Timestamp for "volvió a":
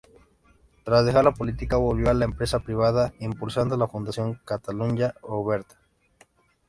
1.77-2.15